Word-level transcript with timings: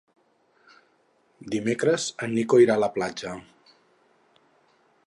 Dimecres 1.57 2.09
en 2.27 2.35
Nico 2.39 2.61
irà 2.65 2.79
a 2.79 2.83
la 2.87 2.91
platja. 2.97 3.37